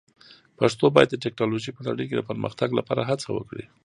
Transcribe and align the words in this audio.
پښتو 0.59 0.85
باید 0.95 1.09
د 1.11 1.15
ټکنالوژۍ 1.23 1.71
په 1.75 1.81
نړۍ 1.87 2.05
کې 2.07 2.15
د 2.17 2.21
پرمختګ 2.29 2.69
لپاره 2.79 3.01
هڅه 3.09 3.27
وکړي. 3.33 3.65